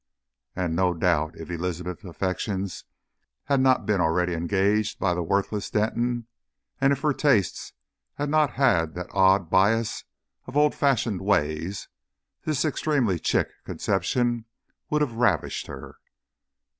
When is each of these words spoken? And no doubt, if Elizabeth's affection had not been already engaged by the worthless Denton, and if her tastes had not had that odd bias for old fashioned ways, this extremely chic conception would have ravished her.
And 0.55 0.75
no 0.75 0.95
doubt, 0.95 1.37
if 1.37 1.51
Elizabeth's 1.51 2.03
affection 2.05 2.67
had 3.43 3.59
not 3.61 3.85
been 3.85 4.01
already 4.01 4.33
engaged 4.33 4.97
by 4.97 5.13
the 5.13 5.21
worthless 5.21 5.69
Denton, 5.69 6.25
and 6.79 6.91
if 6.91 7.01
her 7.01 7.13
tastes 7.13 7.73
had 8.15 8.27
not 8.27 8.53
had 8.53 8.95
that 8.95 9.11
odd 9.11 9.51
bias 9.51 10.03
for 10.43 10.57
old 10.57 10.73
fashioned 10.73 11.21
ways, 11.21 11.87
this 12.45 12.65
extremely 12.65 13.19
chic 13.21 13.49
conception 13.63 14.45
would 14.89 15.01
have 15.03 15.13
ravished 15.17 15.67
her. 15.67 15.99